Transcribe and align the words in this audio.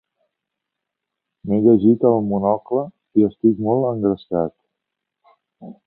M'he 1.51 1.59
llegit 1.67 2.07
el 2.13 2.17
Monocle 2.31 2.87
i 3.23 3.29
estic 3.29 3.63
molt 3.69 3.89
engrescat. 3.93 4.59